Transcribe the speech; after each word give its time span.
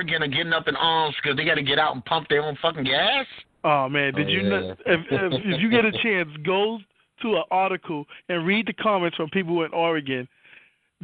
Oregon 0.00 0.22
are 0.22 0.28
getting 0.28 0.52
up 0.54 0.66
in 0.66 0.76
arms 0.76 1.14
because 1.22 1.36
they 1.36 1.44
got 1.44 1.56
to 1.56 1.62
get 1.62 1.78
out 1.78 1.94
and 1.94 2.02
pump 2.04 2.28
their 2.28 2.42
own 2.42 2.56
fucking 2.62 2.84
gas. 2.84 3.26
Oh 3.64 3.88
man, 3.88 4.14
did 4.14 4.26
Oh, 4.28 4.30
you 4.30 4.40
yeah. 4.42 4.48
know? 4.48 4.70
If, 4.86 5.00
if 5.10 5.32
if 5.44 5.60
you 5.60 5.70
get 5.70 5.84
a 5.84 5.92
chance, 6.02 6.30
go 6.44 6.78
to 7.22 7.36
an 7.36 7.42
article 7.50 8.06
and 8.30 8.46
read 8.46 8.66
the 8.66 8.72
comments 8.72 9.16
from 9.18 9.28
people 9.28 9.62
in 9.64 9.72
Oregon. 9.74 10.26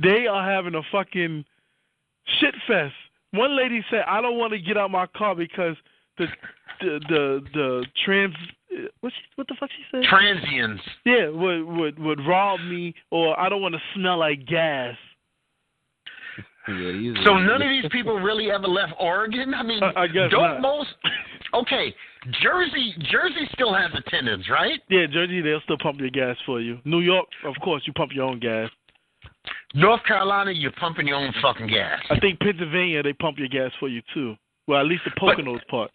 They 0.03 0.27
are 0.27 0.49
having 0.51 0.75
a 0.75 0.83
fucking 0.91 1.45
shit 2.41 2.55
fest. 2.67 2.95
One 3.33 3.55
lady 3.57 3.85
said, 3.91 4.05
"I 4.09 4.23
don't 4.23 4.39
want 4.39 4.53
to 4.55 4.59
get 4.59 4.79
out 4.79 4.91
my 4.91 5.07
car 5.09 5.35
because 5.35 5.77
the 6.17 6.27
the 6.81 7.01
the, 7.11 7.41
the 7.53 7.87
trans 8.05 8.35
what 9.01 9.13
she, 9.13 9.23
what 9.35 9.47
the 9.49 9.57
fuck 9.61 9.69
she 9.77 9.85
said? 9.91 10.05
Transients. 10.05 10.83
yeah, 11.05 11.29
would 11.29 11.65
would 11.65 11.99
would 11.99 12.27
rob 12.27 12.61
me, 12.61 12.95
or 13.11 13.39
I 13.39 13.51
don't 13.51 13.61
want 13.61 13.75
to 13.75 13.81
smell 13.95 14.19
like 14.19 14.47
gas." 14.47 14.97
Yeah, 16.69 17.25
So 17.25 17.35
none 17.39 17.63
of 17.63 17.69
these 17.83 17.87
people 17.91 18.19
really 18.19 18.51
ever 18.51 18.67
left 18.67 18.93
Oregon. 18.99 19.55
I 19.55 19.63
mean, 19.63 19.83
I- 19.83 20.03
I 20.03 20.07
guess 20.07 20.31
don't 20.31 20.43
not. 20.43 20.61
most? 20.63 20.91
Okay, 21.55 21.95
Jersey. 22.43 22.93
Jersey 23.11 23.49
still 23.55 23.73
has 23.73 23.91
attendants, 23.95 24.51
right? 24.51 24.81
Yeah, 24.91 25.07
Jersey, 25.07 25.41
they'll 25.41 25.61
still 25.63 25.79
pump 25.81 26.01
your 26.01 26.11
gas 26.11 26.37
for 26.45 26.61
you. 26.61 26.79
New 26.85 26.99
York, 27.01 27.27
of 27.45 27.55
course, 27.63 27.83
you 27.87 27.93
pump 27.95 28.11
your 28.13 28.25
own 28.25 28.41
gas. 28.41 28.69
North 29.73 30.03
Carolina, 30.05 30.51
you're 30.51 30.73
pumping 30.73 31.07
your 31.07 31.17
own 31.19 31.33
fucking 31.41 31.69
gas. 31.69 32.01
I 32.11 32.19
think 32.19 32.41
Pennsylvania, 32.41 33.03
they 33.03 33.13
pump 33.13 33.39
your 33.39 33.49
gas 33.49 33.71
for 33.79 33.89
you 33.89 34.03
too. 34.13 34.35
Well, 34.67 34.81
at 34.81 34.87
least 34.87 35.03
the 35.05 35.13
Poconos 35.13 35.65
part. 35.69 35.91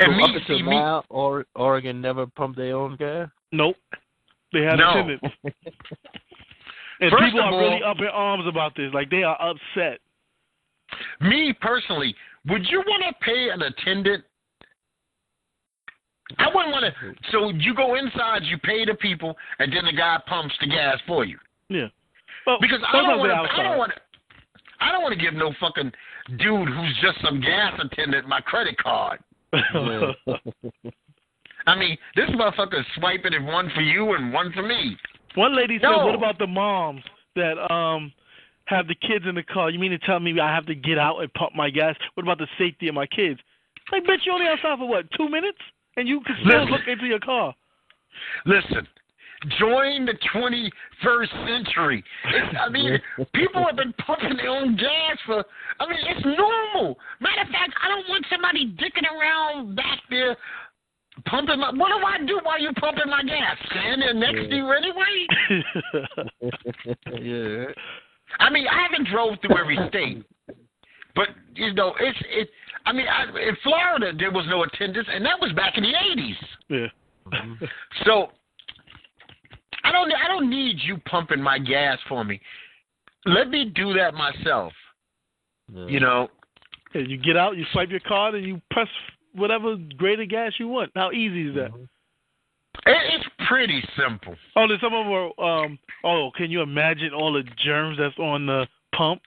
And 0.00 0.12
So 0.12 0.16
me, 0.16 0.24
up 0.24 0.30
until 0.40 0.58
me, 0.62 0.70
now, 0.70 1.04
or, 1.10 1.44
Oregon 1.54 2.00
never 2.00 2.26
pumped 2.26 2.56
their 2.56 2.74
own 2.74 2.96
gas. 2.96 3.28
Nope. 3.52 3.76
They 4.54 4.62
had 4.62 4.76
No. 4.78 4.90
attendants. 4.90 5.26
And 7.00 7.10
First 7.10 7.24
people 7.24 7.40
are 7.40 7.52
all- 7.52 7.58
really 7.60 7.82
up 7.82 7.98
in 7.98 8.06
arms 8.06 8.46
about 8.46 8.74
this. 8.74 8.92
Like 8.92 9.10
they 9.10 9.22
are 9.22 9.36
upset. 9.40 10.00
me 11.20 11.52
personally, 11.60 12.14
would 12.46 12.66
you 12.70 12.78
want 12.86 13.04
to 13.08 13.12
pay 13.24 13.50
an 13.50 13.62
attendant? 13.62 14.24
I 16.38 16.46
wouldn't 16.54 16.72
want 16.72 16.84
to. 16.84 17.14
So 17.30 17.50
you 17.50 17.74
go 17.74 17.94
inside, 17.94 18.42
you 18.44 18.58
pay 18.58 18.84
the 18.84 18.94
people, 18.94 19.36
and 19.58 19.72
then 19.72 19.84
the 19.86 19.92
guy 19.92 20.18
pumps 20.26 20.54
the 20.60 20.66
gas 20.66 20.98
for 21.06 21.24
you. 21.24 21.38
Yeah. 21.68 21.88
Well, 22.46 22.58
Because 22.60 22.80
I 22.86 22.92
don't 23.02 23.18
want 23.18 23.30
to. 23.30 23.54
I 23.54 23.62
don't 23.62 23.78
want 23.78 23.92
to. 23.94 24.00
I 24.80 24.92
don't 24.92 25.02
want 25.02 25.12
to 25.14 25.20
give 25.20 25.34
no 25.34 25.52
fucking 25.60 25.92
dude 26.38 26.68
who's 26.68 26.96
just 27.02 27.20
some 27.22 27.40
gas 27.40 27.78
attendant 27.82 28.28
my 28.28 28.40
credit 28.40 28.76
card. 28.78 29.18
I 31.66 31.74
mean, 31.76 31.98
this 32.16 32.28
motherfucker's 32.30 32.86
swiping 32.96 33.32
it 33.32 33.42
one 33.42 33.70
for 33.74 33.80
you 33.82 34.12
and 34.14 34.32
one 34.32 34.52
for 34.52 34.62
me. 34.62 34.96
One 35.38 35.54
lady 35.56 35.78
said, 35.78 35.90
No. 35.90 36.04
"What 36.04 36.16
about 36.16 36.38
the 36.38 36.48
moms 36.48 37.02
that 37.36 37.56
um 37.72 38.12
have 38.64 38.88
the 38.88 38.96
kids 38.96 39.24
in 39.24 39.36
the 39.36 39.42
car? 39.44 39.70
You 39.70 39.78
mean 39.78 39.92
to 39.92 39.98
tell 39.98 40.18
me 40.18 40.38
I 40.40 40.52
have 40.52 40.66
to 40.66 40.74
get 40.74 40.98
out 40.98 41.20
and 41.20 41.32
pump 41.34 41.54
my 41.54 41.70
gas? 41.70 41.94
What 42.14 42.24
about 42.24 42.38
the 42.38 42.48
safety 42.58 42.88
of 42.88 42.94
my 42.96 43.06
kids? 43.06 43.38
Like, 43.92 44.02
bitch, 44.02 44.26
you 44.26 44.32
only 44.32 44.46
outside 44.48 44.78
for 44.78 44.88
what? 44.88 45.06
Two 45.12 45.28
minutes, 45.28 45.58
and 45.96 46.08
you 46.08 46.20
can 46.22 46.36
still 46.44 46.58
Listen. 46.58 46.72
look 46.72 46.88
into 46.88 47.06
your 47.06 47.20
car. 47.20 47.54
Listen, 48.46 48.86
join 49.60 50.04
the 50.06 50.14
21st 50.34 51.30
century. 51.46 52.04
It's, 52.24 52.56
I 52.60 52.68
mean, 52.68 52.98
people 53.32 53.64
have 53.64 53.76
been 53.76 53.92
pumping 54.04 54.36
their 54.36 54.50
own 54.50 54.76
gas 54.76 55.18
for. 55.24 55.44
I 55.78 55.88
mean, 55.88 55.98
it's 56.02 56.26
normal. 56.26 56.98
Matter 57.20 57.42
of 57.42 57.48
fact, 57.48 57.74
I 57.80 57.88
don't 57.88 58.08
want 58.08 58.26
somebody 58.28 58.66
dicking 58.74 59.06
around 59.06 59.76
back 59.76 60.00
there 60.10 60.36
pumping 61.26 61.60
my. 61.60 61.70
What 61.70 61.88
do 61.88 62.04
I 62.04 62.18
do 62.26 62.40
while 62.42 62.60
you're 62.60 62.74
pumping 62.74 63.08
my 63.08 63.22
gas? 63.22 63.56
Stand 63.70 64.02
there 64.02 64.14
next 64.14 64.48
to 64.50 64.56
you 64.56 64.70
anyway. 64.70 65.26
yeah. 67.22 67.64
I 68.40 68.50
mean, 68.50 68.66
I 68.68 68.82
haven't 68.82 69.08
drove 69.08 69.38
through 69.40 69.58
every 69.58 69.78
state, 69.88 70.22
but 71.14 71.28
you 71.54 71.72
know, 71.72 71.94
it's 71.98 72.18
it. 72.30 72.50
I 72.84 72.92
mean, 72.92 73.06
I, 73.08 73.24
in 73.24 73.56
Florida 73.62 74.12
there 74.16 74.30
was 74.30 74.46
no 74.48 74.64
attendance, 74.64 75.08
and 75.10 75.24
that 75.24 75.40
was 75.40 75.52
back 75.52 75.76
in 75.76 75.84
the 75.84 75.92
'80s. 75.92 76.36
yeah. 76.68 76.86
So 78.04 78.28
I 79.84 79.92
don't 79.92 80.12
I 80.12 80.28
don't 80.28 80.48
need 80.48 80.76
you 80.82 80.98
pumping 81.10 81.42
my 81.42 81.58
gas 81.58 81.98
for 82.08 82.24
me. 82.24 82.40
Let 83.26 83.48
me 83.48 83.66
do 83.74 83.92
that 83.94 84.14
myself. 84.14 84.72
Yeah. 85.72 85.86
You 85.86 86.00
know. 86.00 86.28
Yeah, 86.94 87.02
you 87.02 87.18
get 87.18 87.36
out, 87.36 87.56
you 87.58 87.66
swipe 87.72 87.90
your 87.90 88.00
card, 88.00 88.34
and 88.34 88.46
you 88.46 88.62
press 88.70 88.88
whatever 89.34 89.76
grade 89.96 90.20
of 90.20 90.28
gas 90.28 90.52
you 90.58 90.68
want. 90.68 90.90
How 90.94 91.12
easy 91.12 91.48
is 91.48 91.54
that? 91.54 91.70
It's 92.86 93.26
pretty 93.48 93.82
simple. 93.96 94.34
Oh, 94.56 94.66
there's 94.66 94.80
some 94.80 94.94
of 94.94 95.04
them 95.04 95.10
were, 95.10 95.44
um. 95.44 95.78
Oh, 96.04 96.30
can 96.36 96.50
you 96.50 96.62
imagine 96.62 97.12
all 97.12 97.32
the 97.32 97.42
germs 97.64 97.98
that's 97.98 98.18
on 98.18 98.46
the 98.46 98.66
pump? 98.96 99.20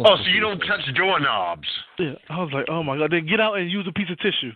Oh, 0.00 0.16
so 0.16 0.28
you 0.28 0.40
don't 0.40 0.58
touch 0.60 0.80
doorknobs. 0.94 1.66
Yeah, 1.98 2.14
I 2.28 2.40
was 2.40 2.50
like, 2.52 2.66
oh 2.68 2.82
my 2.82 2.98
god. 2.98 3.12
Then 3.12 3.26
get 3.26 3.40
out 3.40 3.58
and 3.58 3.70
use 3.70 3.86
a 3.88 3.92
piece 3.92 4.10
of 4.10 4.18
tissue. 4.18 4.52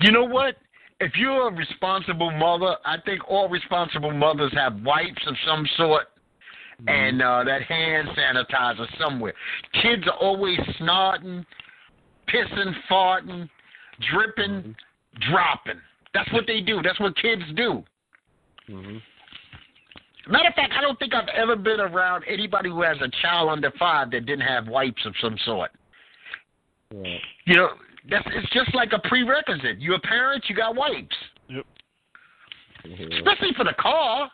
You 0.00 0.12
know 0.12 0.24
what? 0.24 0.56
If 0.98 1.12
you're 1.16 1.48
a 1.48 1.54
responsible 1.54 2.30
mother, 2.30 2.76
I 2.84 2.96
think 3.04 3.28
all 3.28 3.48
responsible 3.48 4.12
mothers 4.12 4.52
have 4.54 4.82
wipes 4.82 5.22
of 5.26 5.36
some 5.46 5.66
sort 5.76 6.06
and 6.86 7.22
uh, 7.22 7.44
that 7.44 7.62
hand 7.62 8.08
sanitizer 8.16 8.86
somewhere. 8.98 9.34
Kids 9.82 10.06
are 10.06 10.18
always 10.18 10.58
snorting, 10.78 11.44
pissing, 12.28 12.74
farting, 12.90 13.48
dripping, 14.10 14.74
dropping. 15.30 15.80
That's 16.14 16.30
what 16.32 16.44
they 16.46 16.60
do. 16.60 16.80
That's 16.82 16.98
what 17.00 17.16
kids 17.16 17.42
do. 17.54 17.84
Mhm. 18.68 19.02
Matter 20.28 20.48
of 20.48 20.54
fact, 20.54 20.72
I 20.76 20.80
don't 20.80 20.98
think 20.98 21.14
I've 21.14 21.28
ever 21.28 21.54
been 21.54 21.80
around 21.80 22.24
anybody 22.24 22.68
who 22.68 22.82
has 22.82 23.00
a 23.00 23.08
child 23.22 23.48
under 23.48 23.70
five 23.72 24.10
that 24.10 24.26
didn't 24.26 24.46
have 24.46 24.66
wipes 24.66 25.04
of 25.06 25.14
some 25.20 25.38
sort. 25.38 25.70
Yeah. 26.90 27.18
You 27.44 27.56
know, 27.56 27.68
that's 28.08 28.26
it's 28.32 28.50
just 28.50 28.74
like 28.74 28.92
a 28.92 28.98
prerequisite. 29.08 29.78
You're 29.78 29.96
a 29.96 30.00
parent, 30.00 30.44
you 30.48 30.56
got 30.56 30.74
wipes. 30.74 31.16
Yeah. 31.48 31.62
especially 32.84 33.52
for 33.56 33.64
the 33.64 33.74
car, 33.74 34.30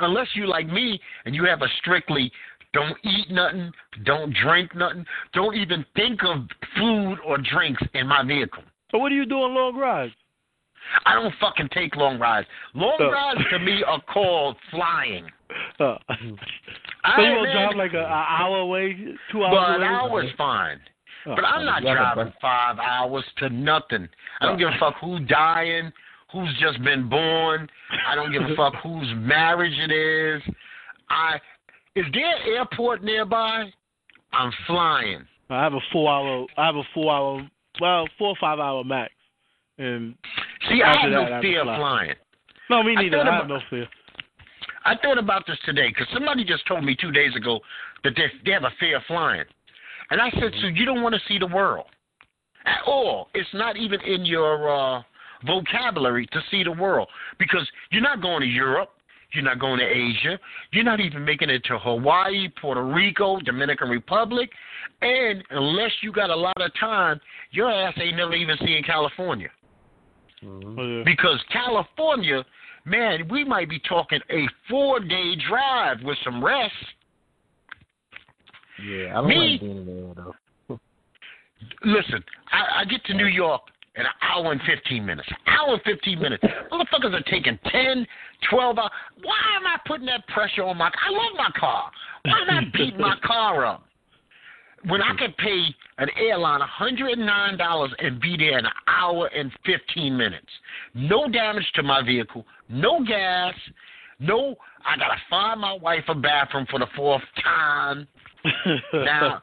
unless 0.00 0.28
you 0.34 0.46
like 0.46 0.66
me 0.66 1.00
and 1.24 1.34
you 1.34 1.44
have 1.44 1.62
a 1.62 1.68
strictly 1.78 2.30
don't 2.74 2.96
eat 3.04 3.30
nothing, 3.30 3.72
don't 4.04 4.34
drink 4.34 4.74
nothing, 4.74 5.06
don't 5.32 5.54
even 5.54 5.84
think 5.96 6.20
of 6.24 6.42
food 6.76 7.16
or 7.26 7.38
drinks 7.38 7.82
in 7.94 8.06
my 8.06 8.22
vehicle. 8.24 8.62
So 8.90 8.98
what 8.98 9.08
do 9.08 9.14
you 9.14 9.24
do 9.24 9.36
on 9.36 9.54
long 9.54 9.76
rides? 9.76 10.12
I 11.06 11.14
don't 11.14 11.32
fucking 11.40 11.70
take 11.72 11.96
long 11.96 12.18
rides. 12.18 12.46
Long 12.74 12.96
Oh. 13.00 13.10
rides 13.10 13.40
to 13.50 13.58
me 13.58 13.82
are 13.84 14.00
called 14.12 14.56
flying. 14.70 15.24
Uh, 15.80 15.96
so 16.08 17.22
you 17.22 17.34
gonna 17.34 17.52
drive 17.52 17.76
like 17.76 17.92
an 17.94 18.00
hour 18.00 18.58
away, 18.58 18.94
two 19.32 19.44
hours 19.44 19.52
Well, 19.54 19.66
an 19.76 19.82
away? 19.82 19.86
hour's 19.86 20.30
fine. 20.36 20.80
Oh, 21.26 21.34
But 21.36 21.44
I'm 21.46 21.64
not 21.64 21.82
you 21.82 21.88
have 21.88 21.96
a 21.96 22.14
driving 22.16 22.32
five 22.40 22.78
hours 22.78 23.24
to 23.38 23.48
nothing. 23.48 24.08
I 24.40 24.46
don't 24.46 24.58
give 24.58 24.68
a 24.68 24.78
fuck 24.78 24.94
who's 25.00 25.26
dying, 25.26 25.90
who's 26.30 26.54
just 26.60 26.82
been 26.84 27.08
born. 27.08 27.66
I 28.06 28.14
don't 28.14 28.30
give 28.30 28.42
a 28.42 28.54
fuck 28.56 28.74
whose 28.82 29.08
marriage 29.16 29.72
it 29.78 29.90
is. 29.90 30.42
I 31.08 31.40
is 31.96 32.04
there 32.12 32.36
an 32.36 32.42
airport 32.56 33.02
nearby? 33.02 33.64
I'm 34.32 34.52
flying. 34.66 35.24
I 35.50 35.62
have 35.62 35.74
a 35.74 35.80
four 35.92 36.10
hour. 36.10 36.46
I 36.56 36.66
have 36.66 36.76
a 36.76 36.82
four 36.92 37.12
hour. 37.12 37.48
Well, 37.80 38.06
four 38.18 38.28
or 38.30 38.36
five 38.40 38.58
hour 38.58 38.82
max. 38.84 39.12
And 39.78 40.14
See, 40.68 40.80
I 40.82 41.00
have 41.00 41.10
that, 41.10 41.18
I 41.32 41.36
no 41.36 41.42
fear 41.42 41.60
of 41.60 41.66
fly. 41.66 41.76
flying. 41.78 42.14
no, 42.70 42.82
me 42.82 42.94
I 42.96 43.02
neither. 43.02 43.16
thought 43.18 43.28
I, 43.28 43.34
have 43.36 43.44
about- 43.46 43.48
no 43.48 43.60
fear. 43.70 43.88
I 44.86 44.94
thought 45.02 45.18
about 45.18 45.44
this 45.46 45.56
today 45.64 45.88
because 45.88 46.06
somebody 46.12 46.44
just 46.44 46.66
told 46.66 46.84
me 46.84 46.94
two 46.94 47.10
days 47.10 47.34
ago 47.34 47.58
that 48.04 48.12
they, 48.16 48.26
they 48.44 48.50
have 48.52 48.64
a 48.64 48.72
fear 48.78 48.96
of 48.98 49.02
flying. 49.08 49.44
And 50.10 50.20
I 50.20 50.30
said, 50.32 50.52
so 50.60 50.66
you 50.66 50.84
don't 50.84 51.02
want 51.02 51.14
to 51.14 51.20
see 51.26 51.38
the 51.38 51.46
world 51.46 51.86
at 52.66 52.80
all. 52.86 53.28
It's 53.34 53.48
not 53.54 53.76
even 53.78 54.00
in 54.02 54.24
your 54.26 54.68
uh, 54.98 55.02
vocabulary 55.46 56.26
to 56.32 56.40
see 56.50 56.62
the 56.64 56.72
world 56.72 57.08
because 57.38 57.66
you're 57.90 58.02
not 58.02 58.20
going 58.20 58.40
to 58.42 58.46
Europe. 58.46 58.90
You're 59.34 59.44
not 59.44 59.58
going 59.58 59.80
to 59.80 59.84
Asia. 59.86 60.38
You're 60.72 60.84
not 60.84 61.00
even 61.00 61.24
making 61.24 61.50
it 61.50 61.64
to 61.64 61.78
Hawaii, 61.78 62.48
Puerto 62.60 62.82
Rico, 62.84 63.38
Dominican 63.40 63.88
Republic. 63.88 64.50
And 65.02 65.42
unless 65.50 65.90
you 66.02 66.12
got 66.12 66.30
a 66.30 66.36
lot 66.36 66.60
of 66.60 66.70
time, 66.78 67.20
your 67.50 67.70
ass 67.70 67.94
ain't 68.00 68.16
never 68.16 68.34
even 68.34 68.56
seeing 68.64 68.82
California. 68.84 69.50
Mhm. 70.42 70.78
Oh. 70.78 71.04
Because 71.04 71.42
California, 71.50 72.44
man, 72.84 73.28
we 73.28 73.44
might 73.44 73.68
be 73.68 73.80
talking 73.80 74.20
a 74.30 74.46
four 74.68 75.00
day 75.00 75.34
drive 75.48 76.02
with 76.02 76.18
some 76.24 76.44
rest. 76.44 76.74
Yeah, 78.82 79.10
I 79.10 79.12
don't 79.14 79.28
Me- 79.28 79.50
like 79.52 79.60
being 79.60 79.86
there 79.86 80.14
though. 80.14 80.34
Listen, 81.84 82.22
I, 82.52 82.80
I 82.80 82.84
get 82.84 83.04
to 83.06 83.14
New 83.14 83.26
York 83.26 83.62
in 83.68 83.73
an 83.96 84.06
hour 84.22 84.52
and 84.52 84.60
15 84.66 85.04
minutes. 85.04 85.28
Hour 85.46 85.74
and 85.74 85.82
15 85.82 86.18
minutes. 86.18 86.42
Motherfuckers 86.72 87.14
are 87.14 87.22
taking 87.30 87.58
10, 87.70 88.06
12 88.50 88.78
hours. 88.78 88.90
Why 89.22 89.56
am 89.56 89.66
I 89.66 89.76
putting 89.86 90.06
that 90.06 90.26
pressure 90.28 90.62
on 90.64 90.76
my 90.76 90.90
car? 90.90 91.00
I 91.06 91.10
love 91.10 91.36
my 91.36 91.50
car. 91.58 91.90
Why 92.24 92.42
am 92.42 92.50
I 92.50 92.70
beating 92.76 93.00
my 93.00 93.16
car 93.24 93.64
up? 93.64 93.84
When 94.86 95.00
I 95.00 95.14
could 95.16 95.34
pay 95.38 95.74
an 95.98 96.08
airline 96.18 96.60
$109 96.60 97.88
and 97.98 98.20
be 98.20 98.36
there 98.36 98.58
in 98.58 98.66
an 98.66 98.72
hour 98.86 99.28
and 99.28 99.50
15 99.64 100.16
minutes. 100.16 100.46
No 100.94 101.28
damage 101.28 101.70
to 101.74 101.82
my 101.82 102.04
vehicle, 102.04 102.44
no 102.68 103.04
gas, 103.04 103.54
no, 104.18 104.56
I 104.84 104.96
got 104.96 105.08
to 105.08 105.20
find 105.30 105.60
my 105.60 105.74
wife 105.74 106.04
a 106.08 106.14
bathroom 106.14 106.66
for 106.70 106.78
the 106.78 106.86
fourth 106.96 107.22
time. 107.42 108.06
Now, 108.92 109.40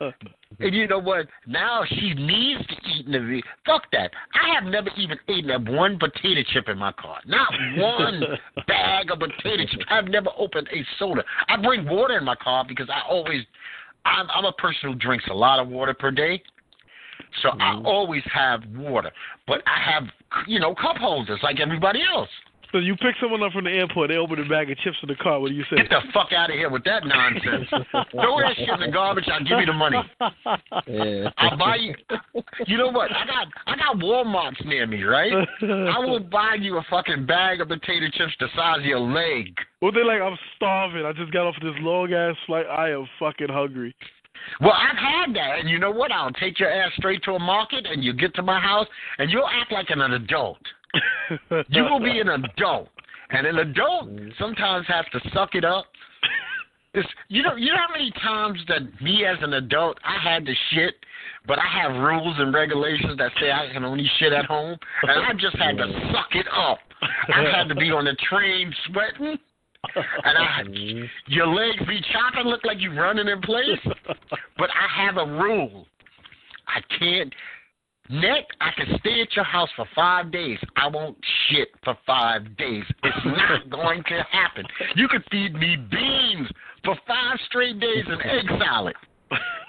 And 0.64 0.74
you 0.76 0.88
know 0.88 1.00
what? 1.00 1.28
Now 1.48 1.84
she 1.88 2.14
needs 2.14 2.66
to 2.68 2.76
eat 2.90 3.06
in 3.06 3.12
the 3.12 3.20
ve- 3.20 3.44
fuck 3.66 3.84
that. 3.92 4.12
I 4.34 4.54
have 4.56 4.64
never 4.66 4.90
even 4.98 5.18
eaten 5.28 5.50
a 5.52 5.60
one 5.72 5.98
potato 6.00 6.42
chip 6.54 6.70
in 6.70 6.78
my 6.78 6.92
car. 6.94 7.20
Not 7.26 7.48
one 7.78 8.24
bag 8.68 9.12
of 9.12 9.20
potato 9.20 9.64
chips. 9.70 9.86
I've 9.90 10.06
never 10.08 10.30
opened 10.38 10.68
a 10.72 10.86
soda. 11.00 11.24
I 11.48 11.58
bring 11.58 11.88
water 11.88 12.18
in 12.18 12.24
my 12.24 12.36
car 12.36 12.66
because 12.68 12.90
I 12.90 13.02
always 13.10 13.42
I'm 14.06 14.28
I'm 14.32 14.46
a 14.46 14.54
person 14.54 14.92
who 14.92 14.96
drinks 14.96 15.26
a 15.30 15.34
lot 15.34 15.60
of 15.60 15.68
water 15.68 15.94
per 15.94 16.12
day. 16.12 16.42
So 17.44 17.50
I 17.50 17.76
Mhm. 17.76 17.86
always 17.86 18.24
have 18.34 18.66
water. 18.76 19.12
But 19.48 19.62
I 19.68 19.80
have 19.80 20.04
you 20.48 20.60
know, 20.60 20.74
cup 20.76 20.98
holders 20.98 21.40
like 21.44 21.60
everybody 21.60 22.02
else. 22.04 22.30
So 22.72 22.78
you 22.78 22.96
pick 22.96 23.16
someone 23.20 23.44
up 23.44 23.52
from 23.52 23.66
the 23.66 23.72
airport, 23.72 24.10
they 24.10 24.16
open 24.16 24.40
a 24.40 24.48
bag 24.48 24.72
of 24.72 24.78
chips 24.80 24.98
in 25.04 25.10
the 25.10 25.16
car. 25.16 25.40
What 25.40 25.50
do 25.50 25.56
you 25.56 25.64
say? 25.70 25.78
Get 25.78 25.90
the 25.90 26.02
fuck 26.14 26.32
out 26.32 26.50
of 26.50 26.56
here 26.56 26.70
with 26.70 26.84
that 26.86 27.06
nonsense. 27.06 27.68
Throw 28.12 28.40
that 28.40 28.56
shit 28.56 28.70
in 28.70 28.80
the 28.80 28.92
garbage, 28.92 29.26
I'll 29.32 29.44
give 29.44 29.60
you 29.60 29.66
the 29.66 29.74
money. 29.74 29.98
Yeah. 30.88 31.30
I'll 31.38 31.58
buy 31.58 31.76
you. 31.76 31.96
You 32.68 32.78
know 32.78 32.90
what? 32.90 33.12
I 33.12 33.26
got 33.26 33.48
I 33.68 33.76
got 33.76 33.98
Walmart's 33.98 34.62
near 34.66 34.88
me, 34.88 35.04
right? 35.04 35.34
I 35.62 36.00
will 36.00 36.20
buy 36.32 36.56
you 36.60 36.78
a 36.78 36.86
fucking 36.90 37.26
bag 37.26 37.62
of 37.62 37.68
potato 37.68 38.08
chips 38.14 38.34
the 38.40 38.48
size 38.56 38.80
of 38.80 38.86
your 38.86 39.00
leg. 39.00 39.56
Well, 39.82 39.92
they 39.92 40.04
like, 40.04 40.22
I'm 40.22 40.38
starving. 40.56 41.06
I 41.06 41.14
just 41.14 41.32
got 41.34 41.48
off 41.48 41.56
this 41.62 41.74
long 41.80 42.14
ass 42.14 42.36
flight. 42.46 42.66
I 42.68 42.92
am 42.92 43.08
fucking 43.20 43.50
hungry. 43.50 43.96
Well, 44.60 44.74
I've 44.74 44.98
had 44.98 45.36
that, 45.36 45.60
and 45.60 45.70
you 45.70 45.78
know 45.78 45.92
what? 45.92 46.12
I'll 46.12 46.32
take 46.32 46.60
your 46.60 46.72
ass 46.72 46.92
straight 46.98 47.24
to 47.24 47.34
a 47.34 47.40
market, 47.40 47.86
and 47.86 48.04
you 48.04 48.14
get 48.14 48.34
to 48.36 48.42
my 48.42 48.60
house, 48.60 48.88
and 49.18 49.30
you'll 49.30 49.48
act 49.48 49.72
like 49.72 49.90
an 49.90 50.02
adult. 50.02 50.58
You 51.70 51.84
will 51.84 52.00
be 52.00 52.20
an 52.20 52.30
adult, 52.30 52.90
and 53.30 53.48
an 53.48 53.60
adult 53.60 54.10
sometimes 54.38 54.86
has 54.88 55.06
to 55.14 55.30
suck 55.34 55.56
it 55.56 55.66
up. 55.66 55.86
It's, 56.94 57.08
you 57.30 57.42
know, 57.42 57.56
you 57.56 57.68
know 57.72 57.78
how 57.78 57.94
many 57.94 58.12
times 58.22 58.60
that 58.68 58.82
me 59.02 59.24
as 59.26 59.38
an 59.42 59.54
adult 59.54 59.98
I 60.04 60.18
had 60.22 60.46
to 60.46 60.54
shit, 60.72 60.96
but 61.48 61.58
I 61.58 61.66
have 61.82 61.94
rules 61.94 62.36
and 62.38 62.54
regulations 62.54 63.18
that 63.18 63.32
say 63.40 63.50
I 63.50 63.72
can 63.72 63.86
only 63.86 64.06
shit 64.20 64.34
at 64.34 64.44
home, 64.44 64.78
and 65.04 65.12
I 65.12 65.32
just 65.40 65.56
had 65.56 65.78
to 65.78 65.88
suck 66.14 66.36
it 66.36 66.48
up. 66.54 66.80
I 67.34 67.44
had 67.44 67.70
to 67.70 67.76
be 67.76 67.92
on 67.92 68.04
the 68.04 68.16
train 68.30 68.76
sweating, 68.88 69.40
and 69.96 70.38
I, 70.38 70.64
your 71.28 71.48
legs 71.48 71.80
be 71.88 72.02
chopping, 72.12 72.52
look 72.52 72.66
like 72.66 72.82
you 72.82 72.94
running 72.94 73.30
in 73.30 73.40
place. 73.40 73.80
But 74.58 74.70
I 74.72 75.06
have 75.06 75.16
a 75.16 75.26
rule. 75.26 75.88
I 76.68 76.82
can't. 77.00 77.34
Nick, 78.12 78.46
I 78.60 78.72
can 78.76 78.98
stay 79.00 79.22
at 79.22 79.36
your 79.36 79.46
house 79.46 79.70
for 79.76 79.86
five 79.96 80.32
days. 80.32 80.58
I 80.76 80.88
won't 80.88 81.18
shit 81.50 81.70
for 81.84 81.98
five 82.06 82.58
days. 82.58 82.84
It's 83.04 83.26
not 83.26 83.70
going 83.70 84.04
to 84.04 84.26
happen. 84.32 84.66
You 84.96 85.08
could 85.08 85.24
feed 85.32 85.54
me 85.54 85.78
beans 85.90 86.48
for 86.84 86.96
five 87.08 87.38
straight 87.46 87.80
days 87.80 88.04
and 88.08 88.22
egg 88.22 88.60
salad, 88.60 88.96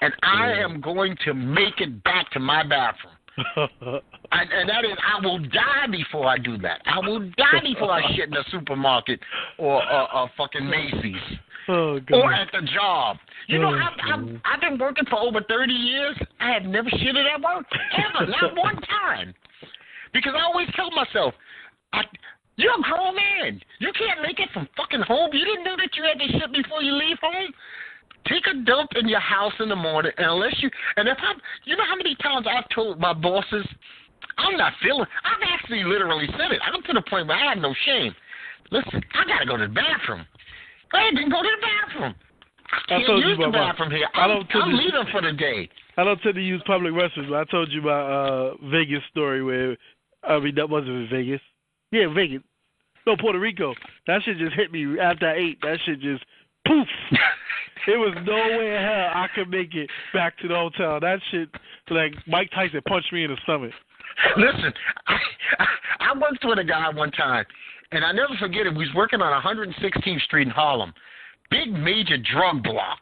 and 0.01 0.13
I 0.23 0.51
am 0.51 0.81
going 0.81 1.15
to 1.25 1.33
make 1.33 1.79
it 1.79 2.03
back 2.03 2.31
to 2.31 2.39
my 2.39 2.63
bathroom. 2.63 4.01
And, 4.35 4.51
and 4.51 4.67
that 4.67 4.83
is, 4.83 4.97
I 4.97 5.23
will 5.23 5.37
die 5.37 5.85
before 5.91 6.25
I 6.25 6.39
do 6.39 6.57
that. 6.57 6.81
I 6.87 6.97
will 7.07 7.19
die 7.37 7.59
before 7.61 7.91
I 7.91 8.01
shit 8.15 8.29
in 8.29 8.33
a 8.33 8.43
supermarket 8.49 9.19
or 9.59 9.83
or 9.83 10.27
fucking 10.35 10.67
Macy's 10.67 11.21
oh, 11.69 11.99
or 12.11 12.33
at 12.33 12.49
the 12.51 12.61
job. 12.73 13.17
You 13.47 13.59
know, 13.59 13.69
Oh, 13.69 13.75
I've, 13.75 14.19
I've, 14.19 14.41
I've 14.45 14.61
been 14.61 14.77
working 14.79 15.05
for 15.09 15.19
over 15.19 15.41
30 15.41 15.73
years. 15.73 16.17
I 16.39 16.51
have 16.51 16.63
never 16.63 16.89
shitted 16.89 17.25
at 17.33 17.41
work, 17.41 17.65
ever, 17.97 18.27
not 18.41 18.55
one 18.55 18.75
time. 18.81 19.33
Because 20.13 20.33
I 20.37 20.43
always 20.43 20.67
tell 20.75 20.91
myself, 20.91 21.33
I, 21.91 22.01
you're 22.55 22.73
a 22.73 22.81
grown 22.81 23.15
man. 23.15 23.61
You 23.79 23.91
can't 23.97 24.21
make 24.21 24.39
it 24.39 24.49
from 24.53 24.67
fucking 24.77 25.01
home. 25.01 25.31
You 25.33 25.43
didn't 25.45 25.63
know 25.63 25.75
that 25.77 25.89
you 25.95 26.03
had 26.03 26.19
to 26.19 26.27
shit 26.39 26.51
before 26.53 26.81
you 26.81 26.93
leave 26.93 27.17
home? 27.21 27.51
Take 28.27 28.47
a 28.47 28.53
dump 28.63 28.91
in 28.95 29.09
your 29.09 29.19
house 29.19 29.53
in 29.59 29.67
the 29.67 29.75
morning, 29.75 30.13
and 30.17 30.27
unless 30.27 30.55
you, 30.59 30.69
and 30.95 31.09
if 31.09 31.17
I'm, 31.19 31.35
you 31.65 31.75
know 31.75 31.83
how 31.85 31.95
many 31.97 32.15
times 32.23 32.47
I've 32.49 32.69
told 32.73 32.97
my 32.97 33.11
bosses, 33.11 33.67
I'm 34.37 34.55
not 34.55 34.71
feeling, 34.81 35.05
I've 35.25 35.43
actually 35.51 35.83
literally 35.83 36.27
said 36.37 36.51
it. 36.51 36.61
I'm 36.63 36.81
to 36.83 36.93
the 36.93 37.03
point 37.09 37.27
where 37.27 37.35
I 37.35 37.49
have 37.49 37.57
no 37.57 37.73
shame. 37.85 38.15
Listen, 38.71 39.03
I 39.13 39.27
gotta 39.27 39.45
go 39.45 39.57
to 39.57 39.67
the 39.67 39.73
bathroom. 39.73 40.25
Go 40.93 40.99
ahead 40.99 41.13
and 41.15 41.31
go 41.31 41.41
to 41.41 41.49
the 41.49 41.61
bathroom. 41.67 42.15
I 42.71 42.77
I 42.77 42.97
can't 42.97 43.05
told 43.07 43.23
you 43.23 43.35
the 43.35 43.43
about 43.43 43.51
my- 43.51 43.71
bathroom 43.71 43.91
here. 43.91 44.07
I 44.13 44.27
don't 44.27 44.47
I'm 44.55 44.73
leaving 44.73 45.05
for 45.11 45.21
the 45.21 45.33
day. 45.33 45.69
I 45.97 46.03
don't 46.03 46.19
tend 46.21 46.35
to 46.35 46.41
use 46.41 46.61
public 46.65 46.93
restrooms. 46.93 47.29
but 47.29 47.35
I 47.39 47.43
told 47.51 47.71
you 47.71 47.81
about 47.81 48.05
uh 48.09 48.55
Vegas 48.69 49.03
story 49.11 49.43
where 49.43 49.75
I 50.23 50.39
mean 50.39 50.55
that 50.55 50.69
wasn't 50.69 50.91
in 50.95 51.07
Vegas. 51.09 51.41
Yeah, 51.91 52.07
Vegas. 52.13 52.41
No, 53.05 53.17
Puerto 53.17 53.39
Rico. 53.39 53.73
That 54.07 54.21
shit 54.23 54.37
just 54.37 54.55
hit 54.55 54.71
me 54.71 54.97
after 54.99 55.27
I 55.27 55.35
ate. 55.35 55.61
That 55.61 55.77
shit 55.85 55.99
just 55.99 56.23
poof. 56.65 56.87
it 57.87 57.97
was 57.97 58.15
no 58.25 58.33
way 58.33 58.75
in 58.75 58.81
hell 58.81 59.11
I 59.13 59.27
could 59.35 59.49
make 59.49 59.75
it 59.75 59.89
back 60.13 60.37
to 60.39 60.47
the 60.47 60.55
hotel. 60.55 60.99
That 60.99 61.19
shit 61.29 61.49
like 61.89 62.13
Mike 62.27 62.49
Tyson 62.55 62.81
punched 62.87 63.11
me 63.11 63.25
in 63.25 63.31
the 63.31 63.37
stomach. 63.43 63.71
Listen, 64.37 64.73
I, 65.07 65.17
I 65.59 65.65
I 66.11 66.17
worked 66.17 66.43
with 66.45 66.59
a 66.59 66.63
guy 66.63 66.89
one 66.89 67.11
time, 67.11 67.45
and 67.93 68.03
I 68.03 68.11
never 68.11 68.33
forget 68.39 68.65
it. 68.65 68.71
We 68.75 68.85
was 68.85 68.95
working 68.95 69.21
on 69.21 69.41
116th 69.41 70.21
Street 70.21 70.47
in 70.47 70.53
Harlem, 70.53 70.93
big 71.51 71.71
major 71.71 72.17
drug 72.17 72.63
block, 72.63 72.99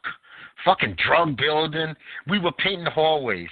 fucking 0.65 0.97
drug 1.07 1.37
building. 1.37 1.95
We 2.27 2.39
were 2.39 2.51
painting 2.53 2.83
the 2.83 2.91
hallways, 2.91 3.49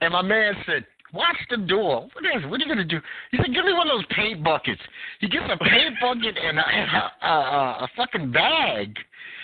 and 0.00 0.12
my 0.12 0.22
man 0.22 0.54
said, 0.66 0.86
"Watch 1.12 1.36
the 1.48 1.56
door. 1.56 2.08
What 2.12 2.24
is? 2.36 2.44
What 2.50 2.60
are 2.60 2.64
you 2.64 2.68
gonna 2.68 2.84
do?" 2.84 3.00
He 3.30 3.38
said, 3.38 3.54
"Give 3.54 3.64
me 3.64 3.72
one 3.72 3.88
of 3.88 3.96
those 3.96 4.16
paint 4.16 4.44
buckets." 4.44 4.82
He 5.20 5.28
gets 5.28 5.46
a 5.50 5.56
paint 5.56 5.94
bucket 6.00 6.36
and 6.36 6.58
a, 6.58 6.68
and 6.68 6.90
a, 6.90 7.26
a, 7.26 7.30
a, 7.30 7.84
a 7.84 7.88
fucking 7.96 8.30
bag. 8.30 8.98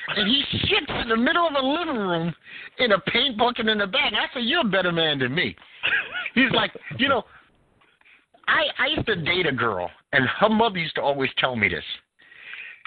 And 0.09 0.29
he 0.29 0.45
shits 0.59 1.03
in 1.03 1.09
the 1.09 1.17
middle 1.17 1.49
of 1.49 1.55
a 1.55 1.67
living 1.67 1.97
room 1.97 2.33
in 2.79 2.93
a 2.93 3.01
paint 3.11 3.37
bucket 3.37 3.67
in 3.67 3.79
the 3.79 3.89
bag. 3.89 4.13
I 4.15 4.33
said, 4.33 4.45
"You're 4.45 4.61
a 4.61 4.65
better 4.65 4.93
man 4.93 5.19
than 5.19 5.35
me." 5.35 5.57
He's 6.35 6.51
like, 6.53 6.71
you 6.99 7.09
know, 7.09 7.25
I 8.49 8.65
I 8.79 8.87
used 8.89 9.07
to 9.07 9.17
date 9.17 9.47
a 9.47 9.53
girl, 9.53 9.91
and 10.13 10.25
her 10.41 10.49
mother 10.49 10.79
used 10.79 10.95
to 10.97 11.03
always 11.03 11.31
tell 11.39 11.57
me 11.57 11.69
this. 11.69 11.85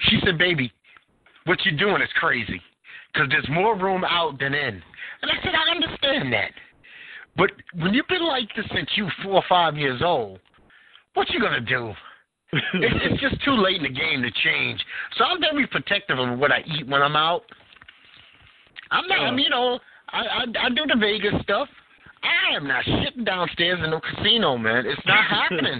She 0.10 0.20
said, 0.24 0.38
"Baby, 0.38 0.72
what 1.46 1.64
you're 1.66 1.78
doing 1.78 2.02
is 2.02 2.10
crazy, 2.20 2.62
because 3.14 3.30
there's 3.30 3.48
more 3.50 3.76
room 3.76 4.04
out 4.04 4.40
than 4.40 4.54
in." 4.54 4.82
And 5.22 5.32
I 5.32 5.36
said, 5.44 5.54
"I 5.56 5.72
understand 5.72 6.32
that, 6.34 6.52
but 7.36 7.52
when 7.76 7.94
you've 7.94 8.08
been 8.08 8.26
like 8.26 8.50
this 8.56 8.66
since 8.74 8.90
you 8.96 9.10
four 9.24 9.36
or 9.36 9.44
five 9.50 9.78
years 9.78 10.02
old, 10.02 10.40
what 11.14 11.30
you 11.30 11.40
gonna 11.40 11.62
do?" 11.62 11.94
It's, 12.74 12.96
it's 13.04 13.22
just 13.22 13.44
too 13.44 13.54
late 13.54 13.78
in 13.78 13.84
the 13.84 13.90
game 13.90 14.24
to 14.24 14.32
change. 14.44 14.84
So 15.18 15.24
I'm 15.24 15.40
very 15.40 15.68
protective 15.68 16.18
of 16.18 16.40
what 16.40 16.52
I 16.52 16.64
eat 16.66 16.88
when 16.88 17.04
I'm 17.04 17.16
out. 17.16 17.44
I'm 18.90 19.08
not, 19.08 19.20
I'm, 19.20 19.38
you 19.38 19.52
know, 19.52 19.80
I, 20.10 20.20
I 20.20 20.66
I 20.66 20.70
do 20.70 20.88
the 20.88 20.98
Vegas 21.00 21.40
stuff. 21.44 21.70
I 22.24 22.56
am 22.56 22.68
not 22.68 22.84
shitting 22.86 23.26
downstairs 23.26 23.80
in 23.84 23.92
no 23.92 24.00
casino, 24.02 24.58
man. 24.58 24.86
It's 24.86 25.02
not 25.06 25.24
happening. 25.30 25.80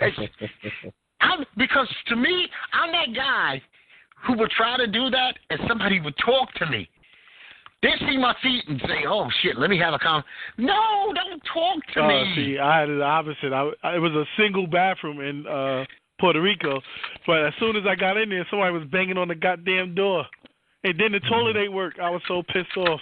It's, 0.00 0.18
I'm, 1.20 1.44
because 1.56 1.88
to 2.08 2.16
me, 2.16 2.48
I'm 2.72 2.92
that 2.92 3.14
guy 3.16 3.60
who 4.26 4.36
would 4.38 4.50
try 4.50 4.76
to 4.76 4.86
do 4.86 5.10
that, 5.10 5.34
and 5.50 5.60
somebody 5.68 6.00
would 6.00 6.14
talk 6.24 6.52
to 6.54 6.66
me. 6.66 6.88
They 7.82 7.90
see 8.00 8.16
my 8.16 8.34
feet 8.42 8.64
and 8.66 8.80
say, 8.88 9.04
"Oh 9.06 9.28
shit, 9.40 9.56
let 9.56 9.70
me 9.70 9.78
have 9.78 9.94
a 9.94 9.98
con." 10.00 10.24
No, 10.56 11.12
don't 11.14 11.40
talk 11.52 11.86
to 11.94 12.00
Oh, 12.00 12.08
me. 12.08 12.32
see, 12.34 12.58
I 12.58 12.80
had 12.80 12.88
the 12.88 13.02
opposite. 13.02 13.52
I, 13.52 13.70
I 13.84 13.96
it 13.96 13.98
was 14.00 14.12
a 14.12 14.24
single 14.36 14.66
bathroom 14.66 15.20
in 15.20 15.46
uh 15.46 15.84
Puerto 16.20 16.40
Rico, 16.42 16.80
but 17.24 17.44
as 17.46 17.52
soon 17.60 17.76
as 17.76 17.84
I 17.88 17.94
got 17.94 18.16
in 18.16 18.30
there, 18.30 18.44
somebody 18.50 18.72
was 18.72 18.82
banging 18.90 19.16
on 19.16 19.28
the 19.28 19.36
goddamn 19.36 19.94
door, 19.94 20.24
and 20.82 20.98
then 20.98 21.12
the 21.12 21.20
toilet 21.20 21.56
ain't 21.56 21.72
work. 21.72 21.94
I 22.02 22.10
was 22.10 22.20
so 22.26 22.42
pissed 22.52 22.76
off. 22.76 23.00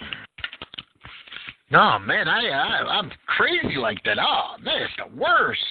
No, 1.69 1.99
man, 1.99 2.27
I, 2.27 2.47
I 2.47 2.99
I'm 2.99 3.11
crazy 3.25 3.77
like 3.77 4.01
that. 4.05 4.17
Oh 4.19 4.55
man, 4.61 4.81
it's 4.81 4.93
the 4.97 5.19
worst. 5.19 5.61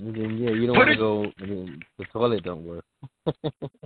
And 0.00 0.16
then, 0.16 0.36
yeah, 0.36 0.50
you 0.50 0.66
don't 0.66 0.76
want 0.76 0.88
to 0.88 0.96
go. 0.96 1.26
I 1.40 1.46
mean, 1.46 1.80
the 1.98 2.04
toilet 2.06 2.42
don't 2.44 2.64
work. 2.64 2.84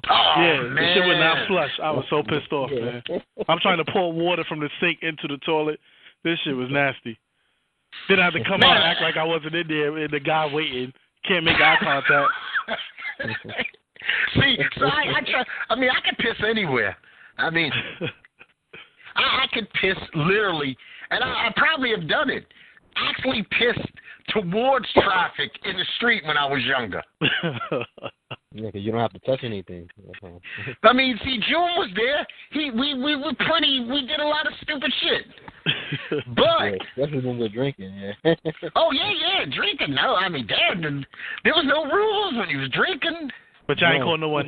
Oh 0.09 0.35
yeah, 0.39 0.63
man, 0.63 0.75
the 0.75 0.95
shit 0.95 1.07
would 1.07 1.19
not 1.19 1.49
flush. 1.49 1.71
I 1.83 1.91
was 1.91 2.05
so 2.09 2.23
pissed 2.23 2.53
off, 2.53 2.71
man. 2.71 3.03
I'm 3.49 3.59
trying 3.59 3.85
to 3.85 3.93
pour 3.93 4.13
water 4.13 4.45
from 4.49 4.61
the 4.61 4.71
sink 4.81 5.01
into 5.03 5.27
the 5.27 5.37
toilet. 5.39 5.81
This 6.23 6.39
shit 6.45 6.55
was 6.55 6.69
nasty. 6.71 7.19
Then 8.09 8.21
I 8.21 8.27
had 8.27 8.35
to 8.35 8.45
come 8.45 8.63
out 8.63 8.77
and 8.77 8.85
act 8.85 9.01
like 9.01 9.17
I 9.17 9.25
wasn't 9.25 9.57
in 9.57 9.67
there, 9.67 9.97
and 9.99 10.13
the 10.13 10.21
guy 10.21 10.47
waiting 10.53 10.93
can't 11.27 11.45
make 11.45 11.57
eye 11.57 11.77
contact. 11.81 12.31
See, 14.35 14.59
so 14.79 14.87
I, 14.87 15.17
I 15.17 15.21
try. 15.21 15.45
I 15.71 15.75
mean, 15.75 15.91
I 15.91 16.01
can 16.01 16.15
piss 16.17 16.37
anywhere. 16.47 16.97
I 17.39 17.51
mean, 17.51 17.73
I, 19.17 19.45
I 19.45 19.47
could 19.53 19.69
piss 19.81 19.97
literally, 20.15 20.77
and 21.11 21.23
I, 21.25 21.49
I 21.49 21.53
probably 21.57 21.91
have 21.91 22.09
done 22.09 22.31
it. 22.31 22.47
Actually, 22.97 23.43
pissed 23.59 23.89
towards 24.31 24.87
traffic 24.95 25.51
in 25.65 25.77
the 25.77 25.85
street 25.97 26.25
when 26.27 26.37
I 26.37 26.47
was 26.47 26.63
younger. 26.65 27.03
Yeah, 28.53 28.71
'cause 28.71 28.81
you 28.81 28.91
don't 28.91 29.01
have 29.03 29.13
to 29.13 29.19
touch 29.21 29.41
anything. 29.43 29.87
I 30.83 30.93
mean, 30.95 31.19
see, 31.23 31.39
June 31.47 31.77
was 31.77 31.91
there. 31.95 32.27
He, 32.53 32.71
we, 32.71 32.95
we 32.95 33.15
were 33.15 33.35
pretty. 33.35 33.81
We 33.81 34.07
did 34.07 34.19
a 34.19 34.25
lot 34.27 34.47
of 34.47 34.53
stupid 34.63 34.91
shit. 35.03 35.27
But 36.35 36.71
yeah, 36.97 37.05
especially 37.05 37.27
when 37.27 37.39
we're 37.39 37.49
drinking. 37.51 37.93
Yeah. 38.25 38.35
oh 38.77 38.93
yeah, 38.93 39.13
yeah, 39.13 39.45
drinking. 39.55 39.95
No, 39.95 40.15
I 40.15 40.29
mean, 40.31 40.47
damn, 40.47 40.81
there 41.45 41.53
was 41.55 41.65
no 41.67 41.85
rules 41.85 42.35
when 42.39 42.49
he 42.49 42.57
was 42.57 42.71
drinking. 42.71 43.31
but 43.67 43.79
y'all 43.79 43.91
ain't 43.91 43.99
No. 44.01 44.07
calling 44.07 44.21
no 44.23 44.29
one 44.31 44.47